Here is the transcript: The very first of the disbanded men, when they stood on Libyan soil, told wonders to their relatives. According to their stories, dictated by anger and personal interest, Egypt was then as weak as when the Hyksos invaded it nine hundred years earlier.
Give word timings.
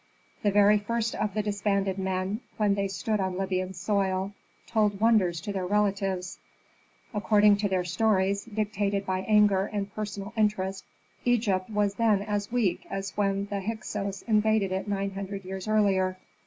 The 0.41 0.49
very 0.49 0.79
first 0.79 1.13
of 1.13 1.35
the 1.35 1.43
disbanded 1.43 1.99
men, 1.99 2.39
when 2.57 2.73
they 2.73 2.87
stood 2.87 3.19
on 3.19 3.37
Libyan 3.37 3.75
soil, 3.75 4.31
told 4.65 4.99
wonders 4.99 5.39
to 5.41 5.53
their 5.53 5.67
relatives. 5.67 6.39
According 7.13 7.57
to 7.57 7.69
their 7.69 7.83
stories, 7.85 8.45
dictated 8.45 9.05
by 9.05 9.19
anger 9.19 9.67
and 9.71 9.93
personal 9.93 10.33
interest, 10.35 10.85
Egypt 11.23 11.69
was 11.69 11.93
then 11.93 12.23
as 12.23 12.51
weak 12.51 12.87
as 12.89 13.15
when 13.15 13.45
the 13.51 13.61
Hyksos 13.61 14.23
invaded 14.23 14.71
it 14.71 14.87
nine 14.87 15.11
hundred 15.11 15.45
years 15.45 15.67
earlier. 15.67 16.17